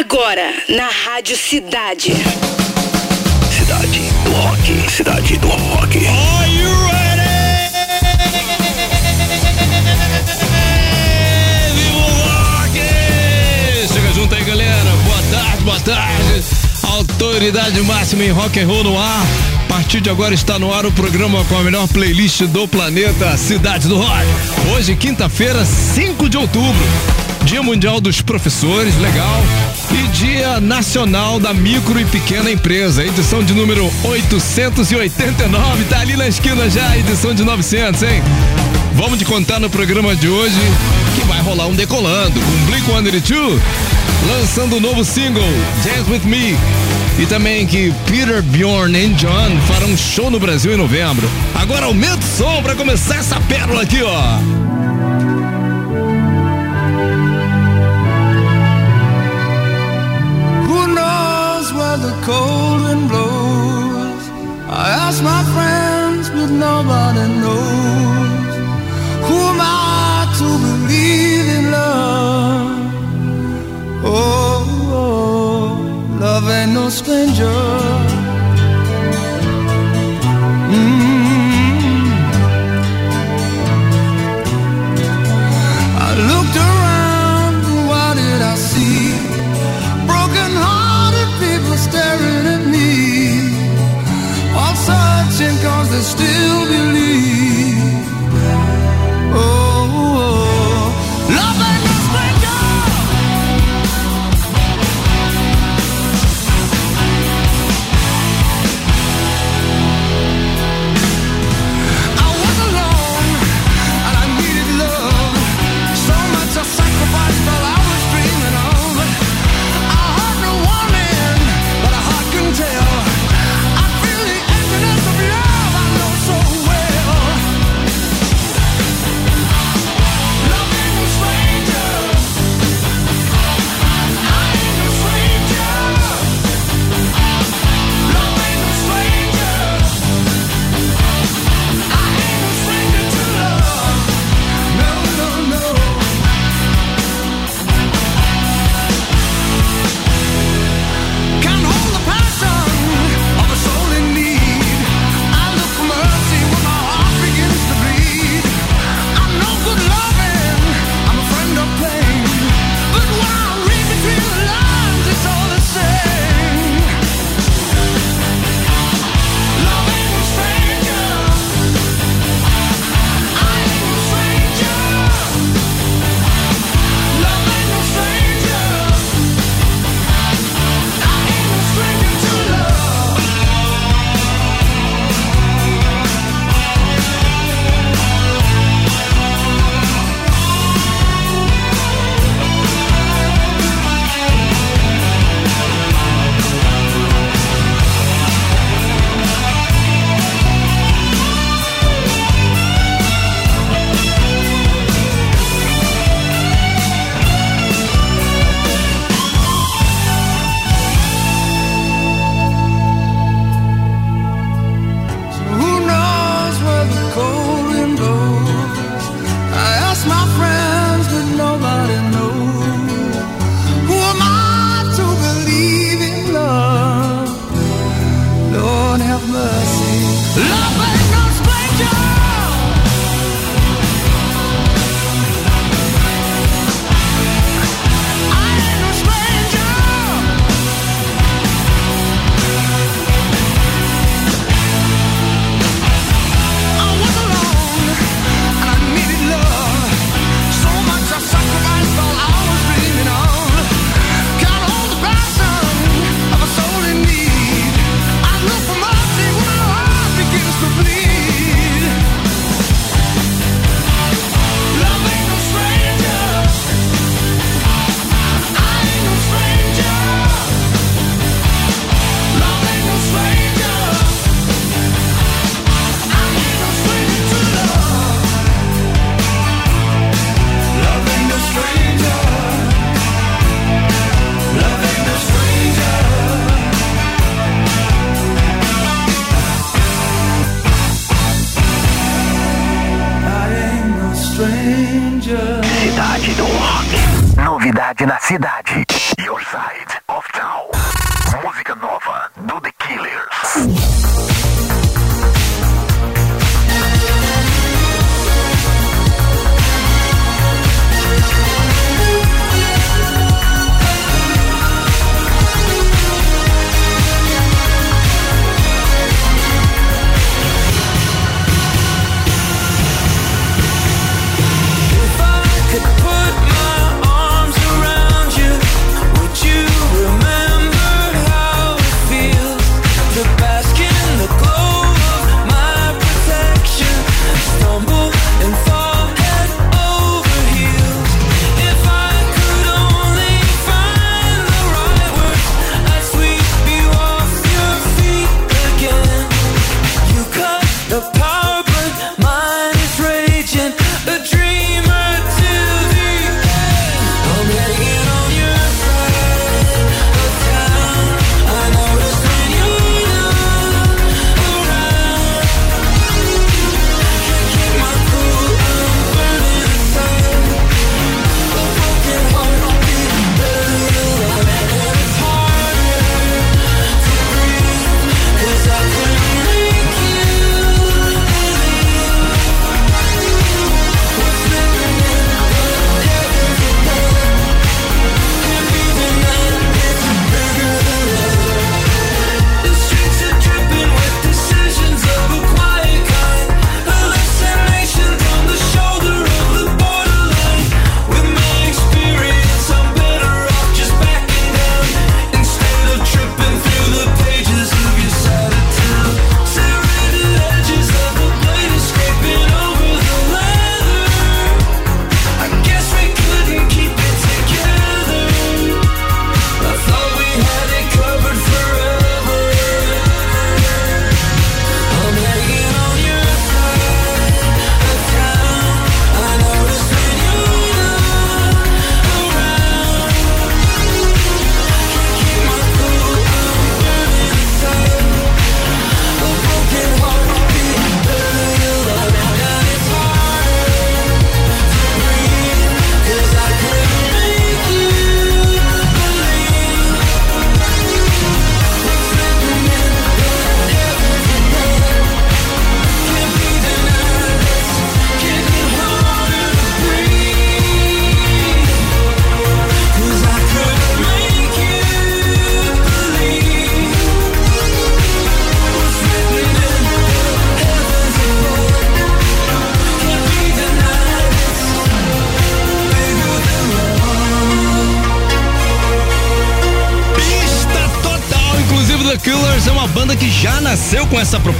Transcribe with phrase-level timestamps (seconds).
[0.00, 2.14] Agora, na Rádio Cidade.
[3.52, 4.90] Cidade do Rock.
[4.90, 5.98] Cidade do Rock.
[5.98, 7.70] Are you ready?
[11.74, 12.80] Viva o rock!
[13.92, 14.90] Chega junto aí, galera.
[15.04, 16.44] Boa tarde, boa tarde.
[16.82, 19.26] Autoridade máxima em rock and roll no ar.
[19.66, 23.36] A partir de agora está no ar o programa com a melhor playlist do planeta,
[23.36, 24.26] Cidade do Rock.
[24.72, 27.29] Hoje, quinta-feira, 5 de outubro.
[27.50, 29.42] Dia Mundial dos Professores, legal.
[29.90, 35.84] E Dia Nacional da Micro e Pequena Empresa, edição de número 889.
[35.86, 38.22] Tá ali na esquina já, edição de 900, hein?
[38.94, 40.60] Vamos te contar no programa de hoje
[41.16, 43.60] que vai rolar um decolando com Blink 182
[44.28, 45.42] lançando o novo single
[45.82, 46.56] Dance With Me
[47.18, 51.28] e também que Peter, Bjorn e John farão um show no Brasil em novembro.
[51.56, 54.69] Agora aumenta o som pra começar essa pérola aqui, ó.
[61.96, 64.24] The cold wind blows?
[64.68, 68.52] I ask my friends, but nobody knows.
[69.26, 72.70] Who am I to believe in love?
[74.04, 74.64] Oh,
[75.02, 78.09] oh, love ain't no stranger.
[96.02, 97.39] Still believe.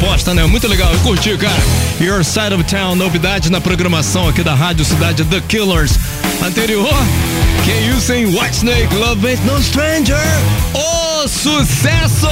[0.00, 0.46] Proposta, né?
[0.46, 1.62] Muito legal, eu curti, cara.
[2.00, 5.92] Your Side of Town, novidade na programação aqui da Rádio Cidade The Killers.
[6.42, 6.88] Anterior,
[7.66, 10.16] Can You Sing White Snake, Love Ain't No Stranger.
[10.72, 12.28] O sucesso!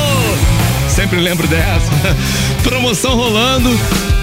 [0.88, 1.90] Sempre lembro dessa.
[2.64, 3.68] Promoção rolando.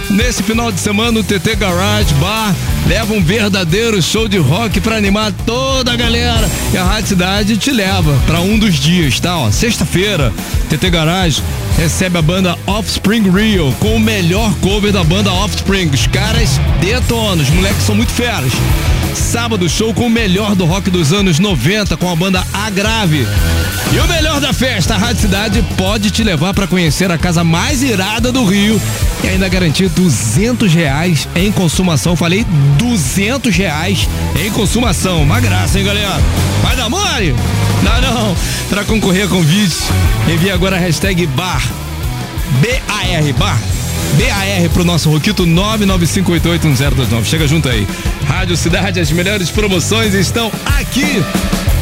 [0.10, 2.56] Nesse final de semana, o TT Garage Bar
[2.88, 6.50] leva um verdadeiro show de rock pra animar toda a galera.
[6.74, 9.52] E a Rádio Cidade te leva pra um dos dias, tá?
[9.52, 10.34] Sexta-feira,
[10.70, 11.42] TT Garage
[11.78, 15.90] recebe a banda Offspring Rio com o melhor cover da banda Offspring.
[15.90, 18.52] Os caras detonam, os moleques são muito feras.
[19.14, 23.26] Sábado, show com o melhor do rock dos anos 90 com a banda A Grave.
[23.94, 27.44] E o melhor da festa, a Rádio Cidade pode te levar para conhecer a casa
[27.44, 28.82] mais irada do Rio
[29.24, 32.16] e ainda garantir 200 reais em consumação.
[32.16, 32.46] Falei
[32.78, 34.08] 200 reais
[34.44, 35.24] em consumação.
[35.24, 36.20] Uma graça, hein, galera?
[36.62, 37.36] Vai dar mole?
[37.86, 38.36] Não, não.
[38.70, 39.78] Para concorrer a convite,
[40.28, 41.64] envie agora a hashtag BAR.
[42.60, 43.60] B-A-R, BAR.
[44.18, 47.24] BAR pro nosso Roquito 995881029.
[47.24, 47.88] Chega junto aí.
[48.28, 51.24] Rádio Cidade, as melhores promoções estão aqui.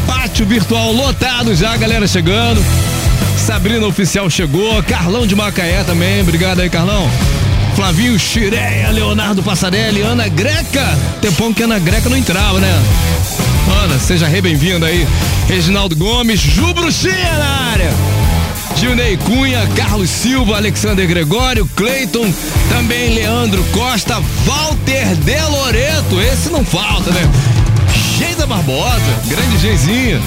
[0.06, 2.64] Pátio virtual lotado já, galera chegando.
[3.38, 7.10] Sabrina Oficial chegou, Carlão de Macaé também, obrigado aí, Carlão.
[7.76, 10.98] Flavinho Xireia, Leonardo Passarelli, Ana Greca.
[11.22, 12.84] Tempão que Ana Greca não entrava, né?
[13.72, 15.08] Ana, seja re bem-vinda aí.
[15.48, 17.92] Reginaldo Gomes, Ju Bruxinha na área.
[18.76, 22.34] Gilney Cunha, Carlos Silva, Alexander Gregório, Cleiton,
[22.70, 27.22] também Leandro Costa, Walter De Loreto, esse não falta, né?
[28.18, 30.20] Geisa Barbosa, grande Geizinha.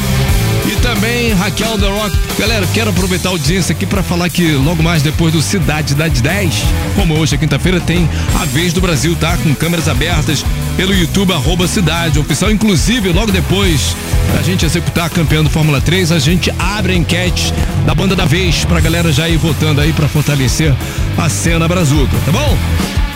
[0.66, 2.16] E também Raquel The Rock.
[2.38, 6.20] Galera, quero aproveitar a audiência aqui para falar que logo mais depois do Cidade das
[6.20, 6.54] 10,
[6.96, 8.08] como hoje é quinta-feira, tem
[8.40, 9.36] a vez do Brasil, tá?
[9.36, 10.44] Com câmeras abertas
[10.76, 12.50] pelo YouTube arroba cidade oficial.
[12.50, 13.96] Inclusive, logo depois
[14.34, 17.52] da gente executar a campeã do Fórmula 3, a gente abre a enquete
[17.86, 20.74] da banda da vez pra galera já ir votando aí pra fortalecer
[21.16, 22.56] a cena brazuca, tá bom?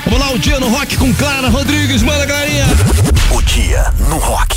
[0.04, 2.64] Vamos lá, o dia no rock com Clara Rodrigues, manda galerinha!
[3.32, 4.56] O dia no rock.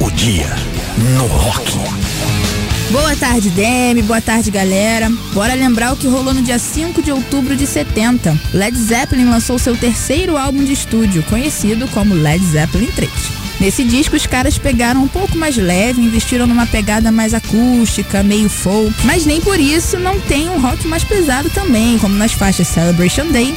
[0.00, 0.48] O dia
[1.16, 1.72] no rock.
[2.94, 4.02] Boa tarde, Demi.
[4.02, 5.10] Boa tarde, galera.
[5.32, 8.38] Bora lembrar o que rolou no dia 5 de outubro de 70.
[8.52, 13.10] Led Zeppelin lançou seu terceiro álbum de estúdio, conhecido como Led Zeppelin 3.
[13.58, 18.48] Nesse disco, os caras pegaram um pouco mais leve, investiram numa pegada mais acústica, meio
[18.48, 22.68] folk, mas nem por isso não tem um rock mais pesado também, como nas faixas
[22.68, 23.52] Celebration Day,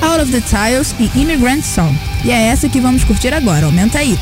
[0.00, 1.92] Out of the Tiles e Immigrant Song.
[2.24, 4.16] E é essa que vamos curtir agora, aumenta aí.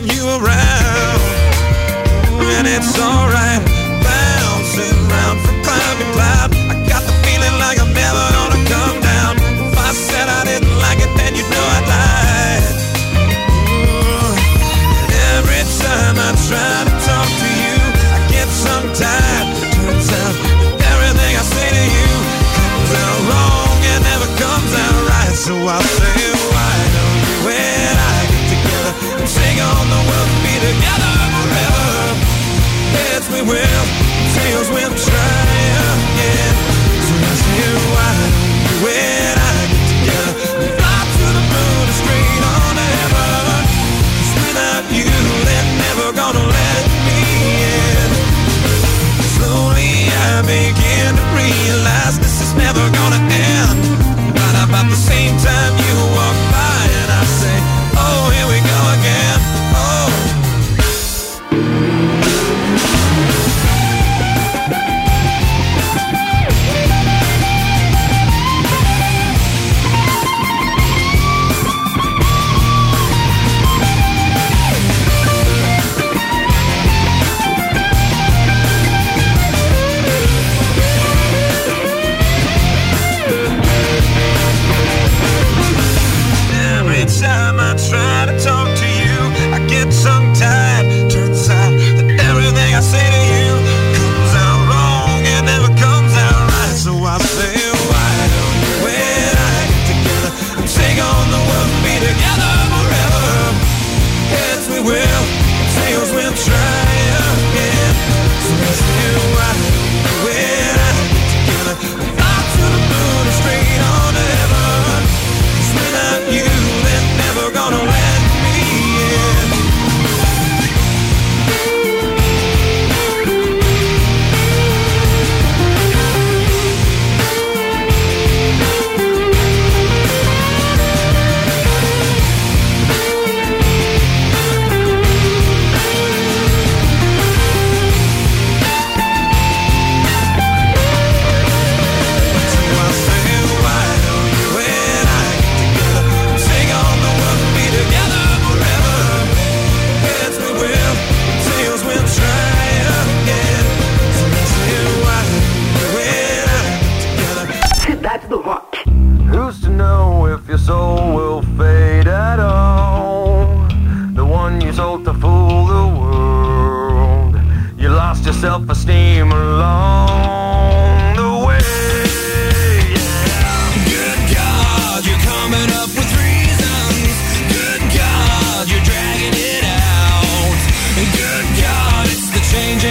[0.00, 0.49] Chasing you around.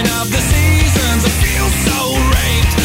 [0.07, 1.25] Of the seasons.
[1.25, 2.78] I feel so raped.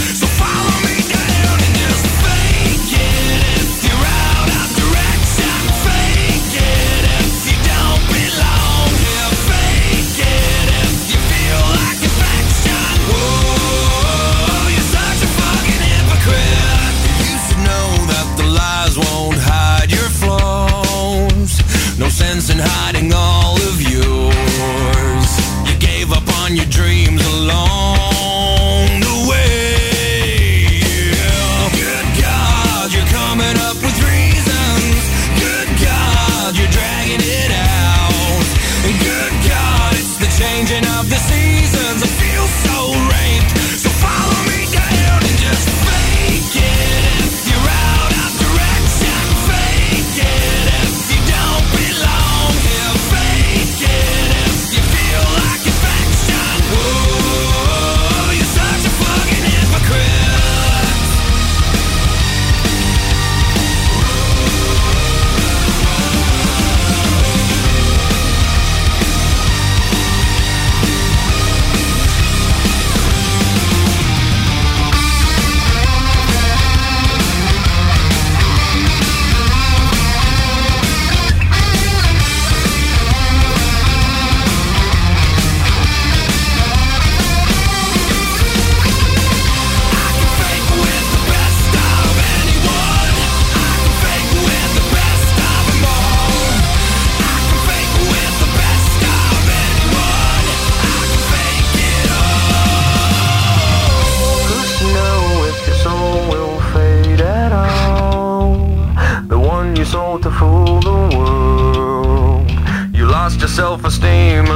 [113.54, 114.46] Self-esteem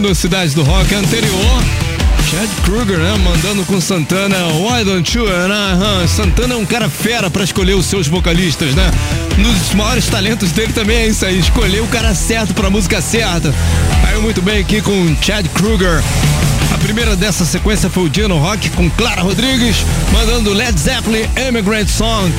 [0.00, 1.64] No Cidade do Rock anterior.
[2.30, 3.16] Chad Kruger, né?
[3.24, 5.26] Mandando com Santana, Why Don't You?
[5.26, 6.06] Né?
[6.06, 8.90] Santana é um cara fera pra escolher os seus vocalistas, né?
[9.38, 13.00] Um dos maiores talentos dele também é isso aí, escolher o cara certo pra música
[13.00, 13.54] certa.
[14.06, 16.02] Aí muito bem aqui com Chad Kruger.
[16.74, 19.76] A primeira dessa sequência foi o Dia no Rock com Clara Rodrigues,
[20.12, 22.30] mandando Led Zeppelin Immigrant Song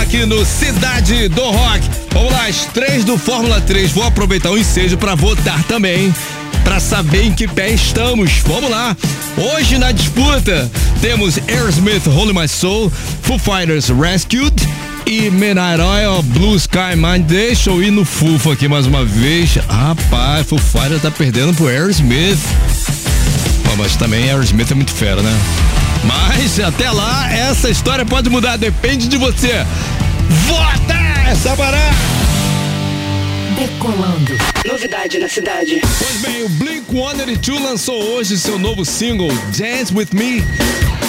[0.00, 1.88] aqui no Cidade do Rock.
[2.12, 3.92] Vamos lá, as três do Fórmula 3.
[3.92, 6.14] Vou aproveitar o ensejo para votar também,
[6.70, 8.30] para saber em que pé estamos.
[8.46, 8.96] Vamos lá.
[9.36, 14.54] Hoje na disputa temos Aerosmith Holy My Soul, Foo Fighters Rescued
[15.04, 17.26] e Oil Blue Sky Mind.
[17.26, 19.56] Deixa eu ir no Fufo aqui mais uma vez.
[19.68, 22.38] Rapaz, Foo Fighters tá perdendo pro Aerosmith.
[23.64, 25.36] Pô, mas também Aerosmith é muito fera, né?
[26.04, 29.66] Mas até lá, essa história pode mudar, depende de você.
[30.46, 32.19] Vota parada!
[33.60, 34.38] Decolando.
[34.64, 35.82] Novidade na cidade.
[35.82, 40.42] Pois bem, o Blink-182 lançou hoje seu novo single, Dance With Me.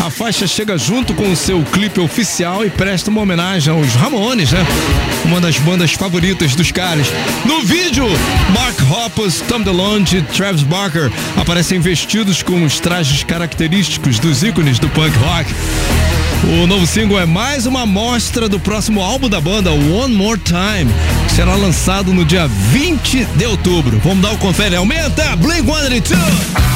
[0.06, 4.52] A faixa chega junto com o seu clipe oficial e presta uma homenagem aos Ramones,
[4.52, 4.66] né?
[5.24, 7.08] Uma das bandas favoritas dos caras.
[7.46, 8.06] No vídeo,
[8.54, 14.78] Mark Hoppus, Tom DeLonge e Travis Barker aparecem vestidos com os trajes característicos dos ícones
[14.78, 15.50] do punk rock.
[16.44, 20.92] O novo single é mais uma amostra do próximo álbum da banda, One More Time,
[21.28, 24.00] que será lançado no dia 20 de outubro.
[24.04, 24.76] Vamos dar o confere.
[24.76, 25.36] Aumenta!
[25.36, 26.71] Blink 182!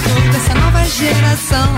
[0.00, 1.68] Doutor, dessa nova geração.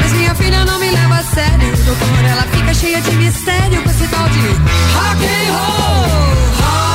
[0.00, 2.24] Mas minha filha não me leva a sério, doutor.
[2.24, 6.87] Ela fica cheia de mistério com esse tal de rock and roll.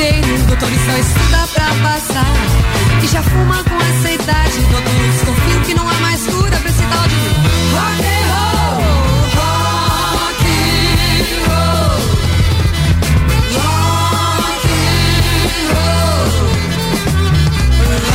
[0.00, 2.34] Inteiro, doutor, só estuda pra passar.
[3.02, 4.92] E já fuma com essa idade, doutor.
[5.12, 7.16] Desconfio que não há mais cura pra esse tal de
[7.74, 8.82] rock and roll.
[9.36, 12.00] Rock and roll.
[13.56, 16.28] Rock and roll.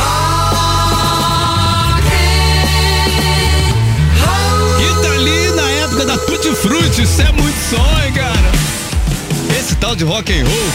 [0.02, 2.16] Rock and
[4.24, 4.80] roll.
[4.80, 8.52] E tá ali na época da Tutti Frutti, isso é muito sonho, cara.
[9.58, 10.70] Esse tal de rock and roll,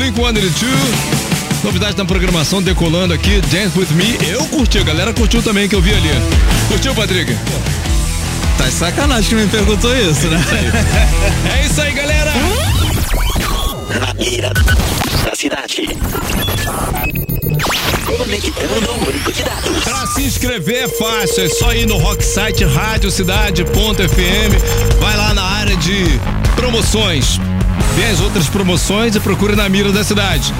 [0.00, 0.66] Blink-182,
[1.62, 5.74] novidade na programação decolando aqui, Dance With Me, eu curti, a galera curtiu também que
[5.74, 6.08] eu vi ali.
[6.68, 7.36] Curtiu, Patrick?
[8.56, 10.40] Tá de sacanagem que me perguntou isso, né?
[11.54, 12.32] É isso aí, galera!
[14.00, 14.50] Na mira
[15.22, 15.86] da cidade.
[18.06, 19.84] Conectando banco de dados.
[19.84, 25.76] Pra se inscrever é fácil, é só ir no Rocksite Radiocidade.fm, vai lá na área
[25.76, 26.18] de
[26.56, 27.38] promoções,
[27.96, 30.52] vê as outras promoções e procura na mira da cidade.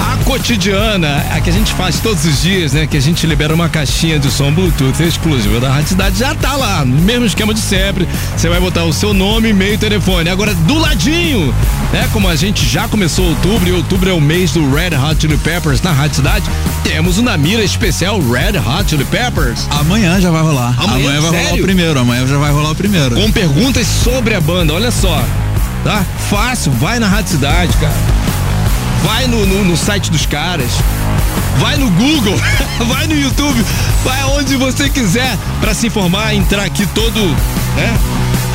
[0.00, 2.86] A cotidiana, a que a gente faz todos os dias, né?
[2.86, 6.56] Que a gente libera uma caixinha de som Bluetooth exclusiva da Rádio Cidade, já tá
[6.56, 8.08] lá, no mesmo esquema de sempre.
[8.36, 10.28] Você vai botar o seu nome, e-mail e telefone.
[10.28, 11.54] Agora, do ladinho,
[11.92, 12.08] né?
[12.12, 15.36] Como a gente já começou outubro e outubro é o mês do Red Hot Chili
[15.36, 16.44] Peppers na Rádio Cidade,
[16.82, 19.66] temos o Namira especial Red Hot Chili Peppers.
[19.70, 20.74] Amanhã já vai rolar.
[20.78, 21.12] Amanhã?
[21.12, 21.62] vai rolar Sério?
[21.62, 22.00] o primeiro.
[22.00, 23.14] Amanhã já vai rolar o primeiro.
[23.14, 24.72] com perguntas sobre a banda.
[24.74, 25.22] Olha só,
[25.82, 26.04] tá?
[26.30, 27.94] Fácil, vai na Rádio Cidade, cara.
[29.04, 30.70] Vai no, no, no site dos caras.
[31.58, 32.36] Vai no Google,
[32.88, 33.64] vai no YouTube,
[34.04, 37.20] vai aonde você quiser pra se informar, entrar aqui todo,
[37.76, 37.98] né?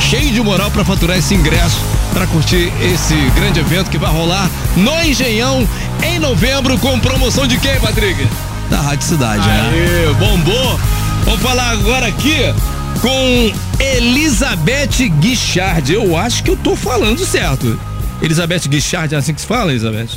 [0.00, 1.78] Cheio de moral pra faturar esse ingresso,
[2.12, 5.66] pra curtir esse grande evento que vai rolar no Engenhão
[6.02, 8.26] em novembro com promoção de quem, Patrick?
[8.70, 9.70] Da Rádio Cidade, né?
[9.72, 10.80] Aê, bombou.
[11.24, 12.52] Vamos falar agora aqui
[13.00, 15.92] com Elizabeth Guichard.
[15.92, 17.78] Eu acho que eu tô falando certo.
[18.22, 20.08] Elizabeth Guichard, é assim que se fala, Elizabeth?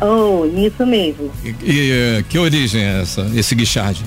[0.00, 1.30] Oh, isso mesmo.
[1.44, 4.02] E, e, eh, que origem é essa, esse Guichard?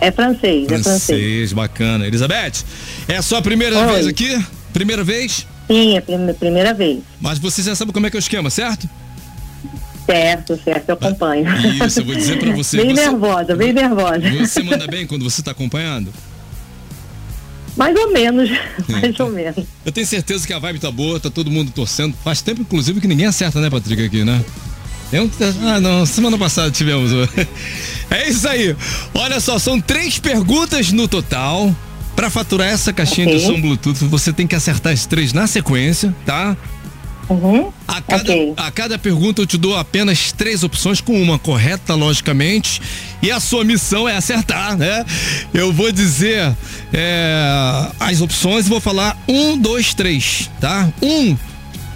[0.00, 0.84] É francês, é francês.
[1.04, 2.06] Francês, bacana.
[2.06, 2.64] Elizabeth,
[3.06, 3.92] é a sua primeira Oi.
[3.94, 4.44] vez aqui?
[4.72, 5.46] Primeira vez?
[5.68, 7.00] Sim, é a prime- primeira vez.
[7.20, 8.88] Mas você já sabe como é que é o esquema, certo?
[10.04, 11.46] Certo, certo, eu acompanho.
[11.86, 12.76] Isso, eu vou dizer pra você.
[12.78, 14.20] bem você, nervosa, bem nervosa.
[14.40, 16.12] Você manda bem quando você tá acompanhando?
[17.76, 18.50] Mais ou menos,
[18.88, 19.64] mais ou menos.
[19.84, 22.14] Eu tenho certeza que a vibe tá boa, tá todo mundo torcendo.
[22.22, 24.44] Faz tempo, inclusive, que ninguém acerta, né, Patrick, aqui, né?
[25.12, 25.30] Um...
[25.68, 27.10] Ah, não, semana passada tivemos.
[28.10, 28.76] É isso aí.
[29.14, 31.74] Olha só, são três perguntas no total.
[32.14, 33.46] Pra faturar essa caixinha de Ok.
[33.46, 36.56] som Bluetooth, você tem que acertar as três na sequência, tá?
[37.28, 37.72] Uhum.
[37.88, 38.54] A cada, Ok.
[38.56, 42.80] a cada pergunta eu te dou apenas três opções, com uma correta, logicamente.
[43.22, 45.04] E a sua missão é acertar, né?
[45.54, 46.54] Eu vou dizer
[46.92, 50.92] é, as opções e vou falar um, dois, três, tá?
[51.02, 51.36] Um.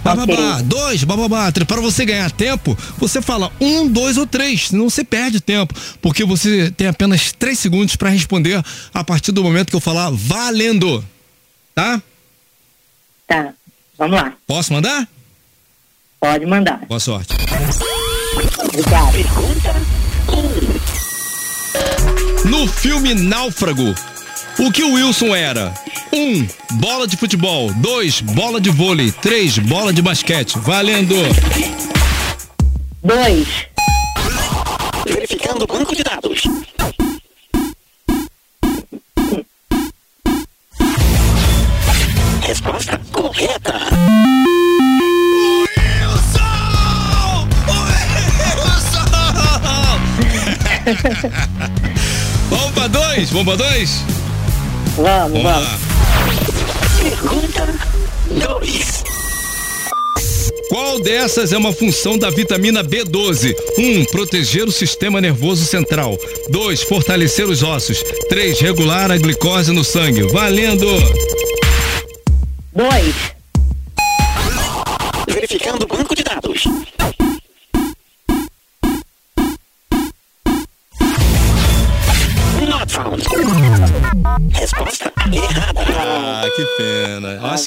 [0.01, 0.63] Bababá, Ok.
[0.63, 1.67] dois, bababá, três.
[1.67, 6.23] Para você ganhar tempo, você fala um, dois ou três, senão você perde tempo, porque
[6.23, 8.63] você tem apenas três segundos para responder
[8.93, 11.05] a partir do momento que eu falar valendo,
[11.75, 12.01] tá?
[13.27, 13.53] Tá,
[13.97, 14.33] vamos lá.
[14.47, 15.07] Posso mandar?
[16.19, 16.81] Pode mandar.
[16.87, 17.33] Boa sorte.
[18.61, 19.17] Obrigada.
[22.45, 23.95] No filme Náufrago,
[24.59, 25.73] o que o Wilson era?
[26.11, 27.71] Um, bola de futebol.
[27.75, 29.11] Dois, bola de vôlei.
[29.11, 30.57] Três, bola de basquete.
[30.59, 31.15] Valendo!
[33.03, 33.47] Dois.
[35.05, 36.43] Verificando o banco de dados.
[42.41, 44.28] Resposta correta.
[52.49, 54.03] bomba 2, bomba 2.
[54.97, 55.69] Vamos, vamos.
[57.01, 57.67] Pergunta
[58.29, 59.03] 2.
[60.69, 63.55] Qual dessas é uma função da vitamina B12?
[63.77, 63.81] 1.
[63.81, 66.17] Um, proteger o sistema nervoso central.
[66.49, 66.83] 2.
[66.83, 68.03] Fortalecer os ossos.
[68.29, 68.59] 3.
[68.59, 70.23] Regular a glicose no sangue.
[70.31, 70.87] Valendo!
[72.75, 73.28] 2.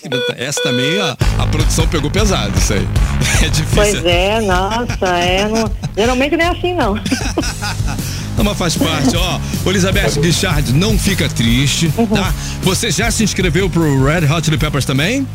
[0.00, 2.88] Que essa também a, a produção pegou pesado, isso aí.
[3.42, 3.74] É difícil.
[3.74, 5.48] Pois é, nossa, é.
[5.48, 5.70] Não...
[5.96, 6.94] Geralmente não é assim, não.
[8.36, 9.40] Não, mas faz parte, ó.
[9.68, 12.32] Elizabeth Guichard, não fica triste, tá?
[12.62, 15.26] Você já se inscreveu pro Red Hot Chili Peppers também?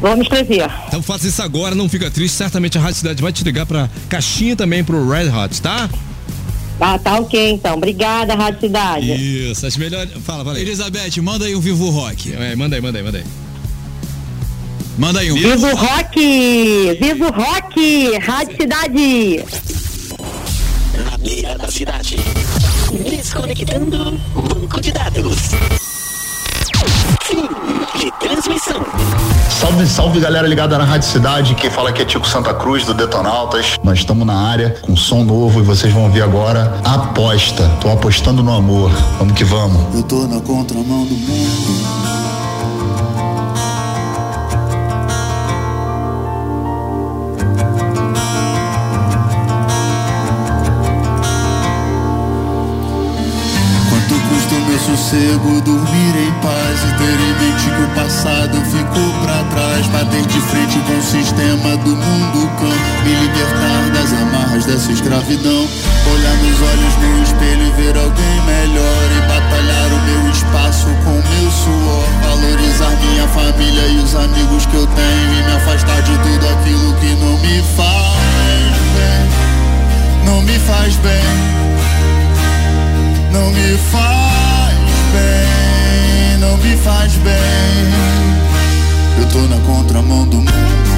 [0.00, 0.68] Vamos escrever.
[0.88, 2.34] Então faça isso agora, não fica triste.
[2.34, 5.88] Certamente a Rádio Cidade vai te ligar pra caixinha também pro Red Hot, tá?
[6.80, 7.74] Ah, tá ok então.
[7.74, 9.12] Obrigada, Rádio Cidade.
[9.12, 10.10] Isso, as melhores.
[10.24, 10.62] Fala, fala aí.
[10.62, 12.32] Elizabeth, manda aí um Vivo Rock.
[12.34, 13.24] É, manda aí, manda aí, manda aí.
[14.98, 15.36] Manda aí um.
[15.36, 16.98] Vivo Rock!
[17.00, 18.18] Vivo Rock!
[18.18, 19.44] Rádio Cidade!
[21.10, 22.16] Na beira da cidade.
[22.92, 25.52] Desconectando o banco de dados.
[27.22, 27.48] Fim
[27.98, 28.84] de transmissão.
[29.48, 31.54] Salve, salve galera ligada na Rádio Cidade.
[31.54, 33.78] Quem fala aqui é Tico Santa Cruz do Detonautas.
[33.82, 37.66] Nós estamos na área com som novo e vocês vão ouvir agora Aposta.
[37.80, 38.90] Tô apostando no amor.
[39.18, 39.94] Vamos que vamos.
[39.94, 42.01] Eu tô na contramão do mundo.
[55.12, 59.86] Sossego dormir em paz e ter em mente que o passado ficou pra trás?
[59.88, 62.72] Bater de frente com o sistema do mundo cão,
[63.04, 65.68] me libertar das amarras dessa escravidão.
[66.12, 71.12] Olhar nos olhos no espelho e ver alguém melhor e batalhar o meu espaço com
[71.12, 72.06] meu suor.
[72.22, 76.94] Valorizar minha família e os amigos que eu tenho e me afastar de tudo aquilo
[76.94, 80.24] que não me faz bem.
[80.24, 81.62] Não me faz bem
[83.32, 84.41] não me faz
[85.12, 87.32] bem, não me faz bem.
[89.18, 90.91] Eu tô na contramão do mundo.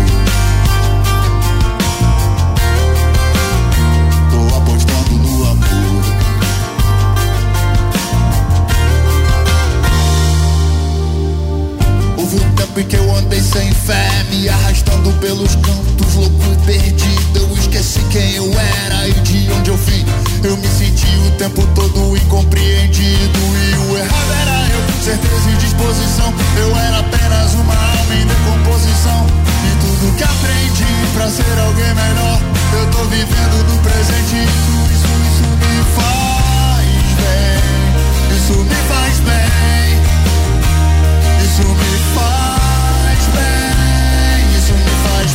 [12.75, 16.67] Houve um tempo em que eu andei sem fé, me arrastando pelos cantos, louco e
[16.67, 17.39] perdido.
[17.39, 20.05] Eu esqueci quem eu era e de onde eu vim.
[20.43, 23.39] Eu me senti o tempo todo incompreendido.
[23.39, 26.35] E o errado era eu, certeza e disposição.
[26.59, 29.27] Eu era apenas uma alma em decomposição.
[29.65, 32.41] E tudo que aprendi pra ser alguém melhor,
[32.73, 34.35] eu tô vivendo no presente.
[34.35, 36.87] Isso, isso, isso me faz
[37.23, 38.37] bem.
[38.37, 39.74] Isso me faz bem.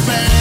[0.10, 0.39] Faz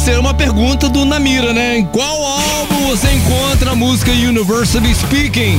[0.00, 1.78] pode ser uma pergunta do Namira, né?
[1.78, 5.58] Em qual álbum você encontra a música University Speaking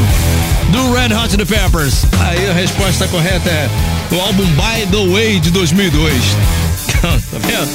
[0.71, 2.05] do Red Hot Chili Peppers?
[2.19, 3.69] Aí a resposta correta é
[4.11, 6.13] o álbum By the Way de 2002.
[7.01, 7.69] tá vendo?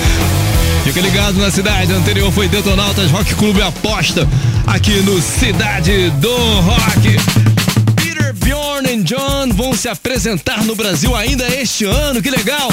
[0.84, 4.26] Fica ligado na cidade anterior foi Detonautas Rock Clube Aposta
[4.66, 7.16] aqui no Cidade do Rock.
[7.96, 12.70] Peter, Bjorn e John vão se apresentar no Brasil ainda este ano, que legal!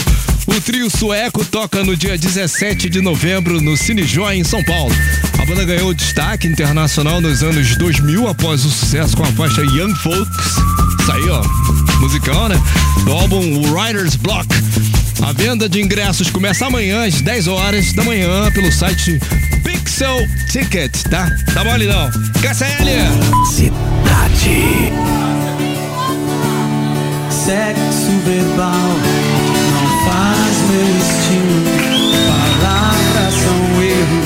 [0.47, 4.93] O trio sueco toca no dia 17 de novembro no Cine Joy em São Paulo.
[5.39, 9.93] A banda ganhou destaque internacional nos anos 2000 após o sucesso com a faixa Young
[9.95, 10.57] Folks.
[10.99, 11.43] Isso aí, ó,
[11.99, 12.61] musical, né?
[13.05, 14.47] Do álbum Writer's Block.
[15.21, 19.19] A venda de ingressos começa amanhã às 10 horas da manhã pelo site
[19.63, 21.29] Pixel Ticket, tá?
[21.53, 22.09] Tá mole não.
[22.41, 23.45] KCL!
[23.45, 24.91] Cidade.
[27.29, 29.50] Sexo verbal
[30.05, 31.61] faz meu estilo.
[32.27, 34.20] Palavras são erros,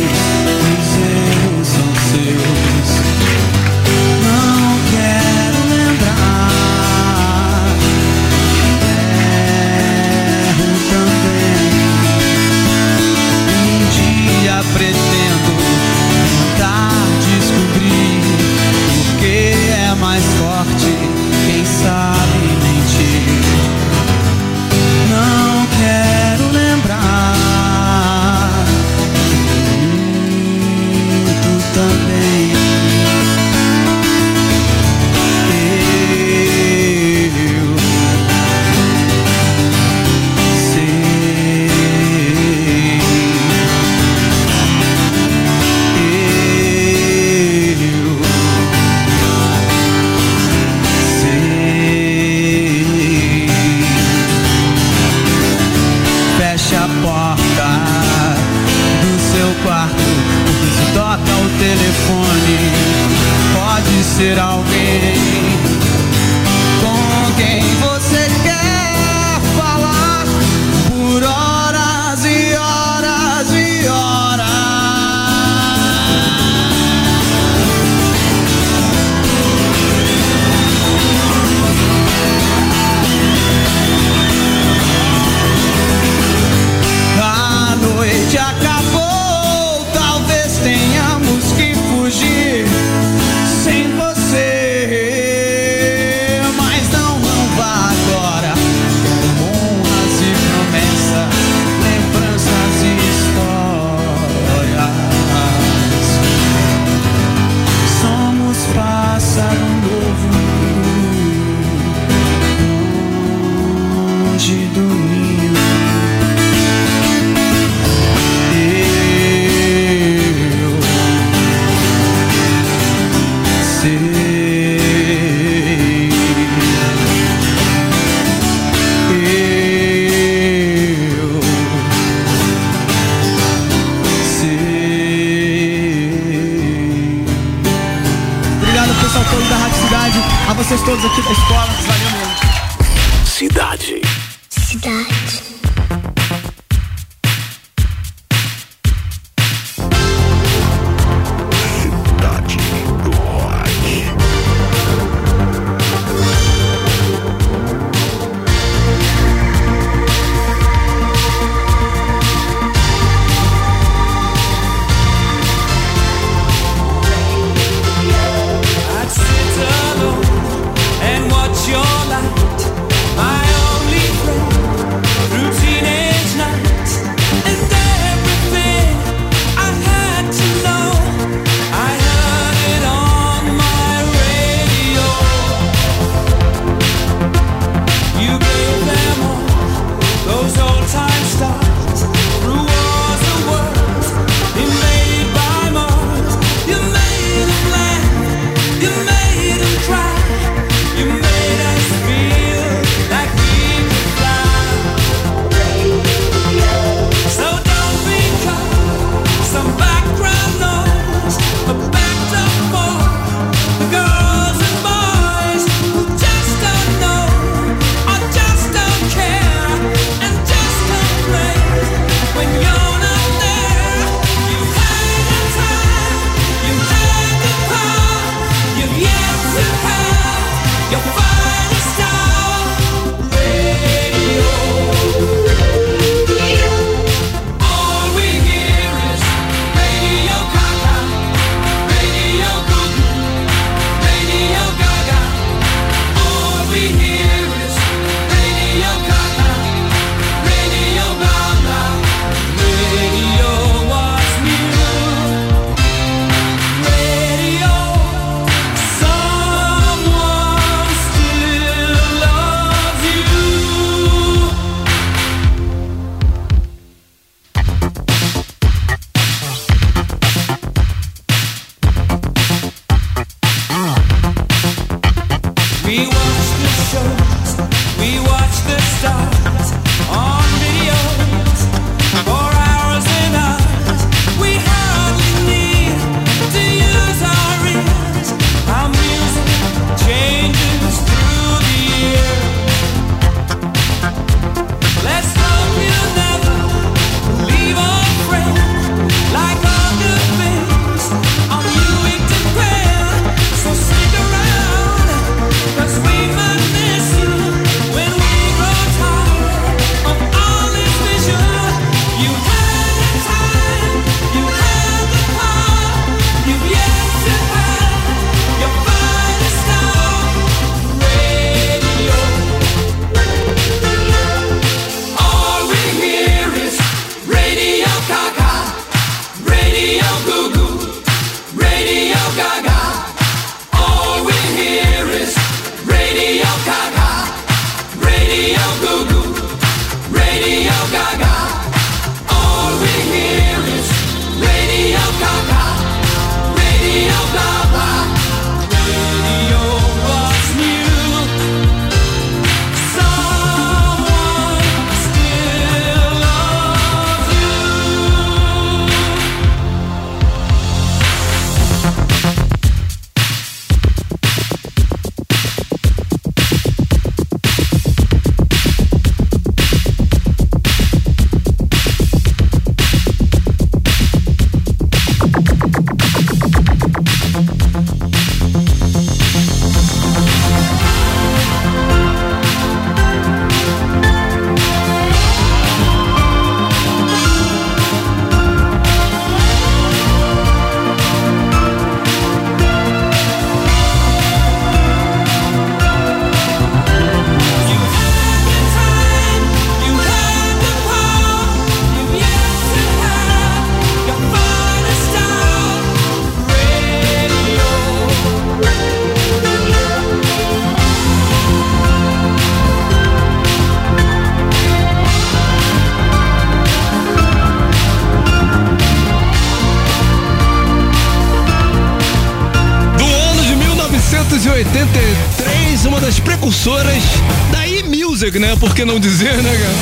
[428.36, 428.56] e-music, né?
[428.60, 429.74] Por que não dizer, né, cara?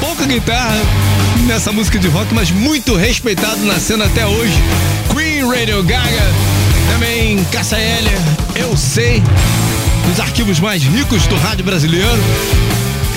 [0.00, 0.76] Pô, pouca guitarra
[1.46, 4.56] nessa música de rock, mas muito respeitado na cena até hoje.
[5.14, 6.32] Queen Radio Gaga,
[6.92, 8.08] também Cassa L,
[8.56, 9.22] eu sei,
[10.08, 12.18] dos arquivos mais ricos do rádio brasileiro.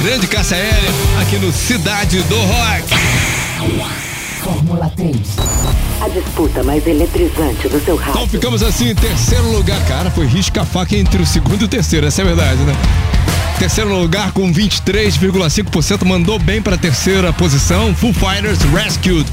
[0.01, 0.87] Grande Cassa L,
[1.21, 2.93] aqui no Cidade do Rock.
[4.43, 5.17] Fórmula 3.
[6.01, 8.11] A disputa mais eletrizante do seu rádio.
[8.11, 10.09] Então ficamos assim em terceiro lugar, cara.
[10.09, 12.73] Foi risca-faca entre o segundo e o terceiro, essa é a verdade, né?
[13.59, 17.93] Terceiro lugar com 23,5%, mandou bem para a terceira posição.
[17.93, 19.25] Foo Fighters Rescued,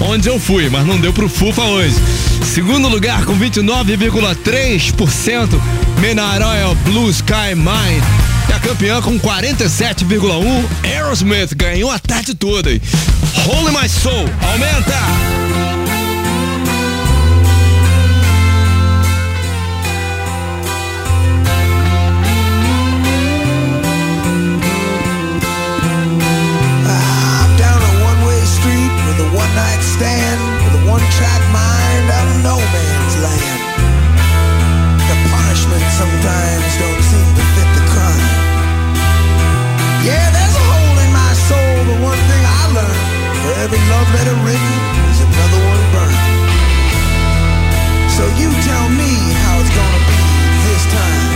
[0.00, 1.94] onde eu fui, mas não deu pro Fufa hoje.
[2.42, 5.60] Segundo lugar com 29,3%,
[6.00, 8.02] Menaroya Blue Sky Mine.
[8.48, 12.70] E a campeã com 47,1%, Aerosmith ganhou a tarde toda.
[12.70, 15.83] Holy My Soul, aumenta!
[43.64, 44.74] every love letter written
[45.08, 46.20] is another one burned.
[48.10, 49.10] So you tell me
[49.40, 50.20] how it's gonna be
[50.68, 51.33] this time.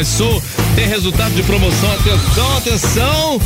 [0.00, 0.42] My Soul.
[0.74, 1.92] Tem resultado de promoção.
[1.92, 3.40] Atenção, atenção.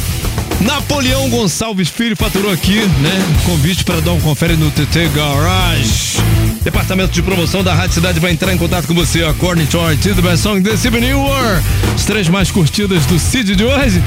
[0.61, 3.43] Napoleão Gonçalves Filho faturou aqui, né?
[3.45, 6.19] Convite para dar um confere no TT Garage.
[6.63, 9.25] Departamento de promoção da Rádio Cidade vai entrar em contato com você.
[9.25, 11.61] According to our the best song this evening were
[11.93, 14.01] as três mais curtidas do Cid de hoje.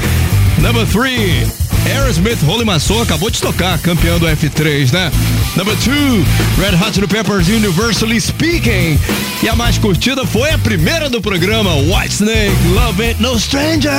[0.59, 1.45] Number three,
[1.85, 5.11] Aerosmith Holy Maçou acabou de tocar, campeão do F3, né?
[5.55, 6.25] Number two,
[6.59, 8.99] Red Hot Chili Peppers Universally Speaking.
[9.41, 13.91] E a mais curtida foi a primeira do programa, White Snake, Love Ain't No Stranger.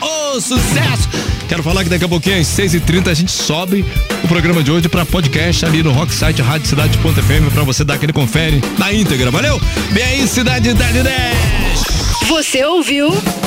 [0.00, 1.08] Oh, sucesso!
[1.48, 3.84] Quero falar que daqui a pouquinho, às 6h30, a gente sobe
[4.24, 7.94] o programa de hoje para podcast ali no Rock Site Rádio Cidade.fm para você dar
[7.94, 9.60] aquele confere na íntegra, valeu?
[9.90, 11.04] Vem aí, Cidade da 10!
[12.28, 13.10] Você ouviu?
[13.10, 13.41] Cidade